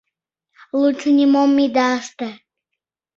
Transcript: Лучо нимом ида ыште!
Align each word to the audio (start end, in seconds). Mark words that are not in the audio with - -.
Лучо 0.79 1.09
нимом 1.17 1.51
ида 1.65 1.87
ыште! 1.99 2.29